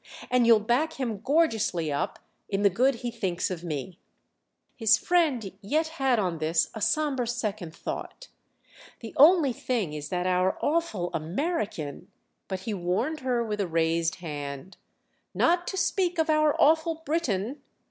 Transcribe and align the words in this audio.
—and 0.31 0.47
you'll 0.47 0.59
back 0.59 0.93
him 0.93 1.21
gorgeously 1.23 1.91
up 1.91 2.17
in 2.49 2.63
the 2.63 2.71
good 2.71 2.95
he 3.05 3.11
thinks 3.11 3.51
of 3.51 3.63
me." 3.63 3.99
His 4.75 4.97
friend 4.97 5.55
yet 5.61 5.89
had 6.01 6.17
on 6.17 6.39
this 6.39 6.71
a 6.73 6.81
sombre 6.81 7.27
second 7.27 7.75
thought. 7.75 8.27
"The 9.01 9.13
only 9.15 9.53
thing 9.53 9.93
is 9.93 10.09
that 10.09 10.25
our 10.25 10.57
awful 10.59 11.11
American——!" 11.13 12.07
But 12.47 12.61
he 12.61 12.73
warned 12.73 13.19
her 13.19 13.43
with 13.45 13.61
a 13.61 13.67
raised 13.67 14.15
hand. 14.15 14.75
"Not 15.35 15.67
to 15.67 15.77
speak 15.77 16.17
of 16.17 16.31
our 16.31 16.55
awful 16.59 17.03
Briton!" 17.05 17.61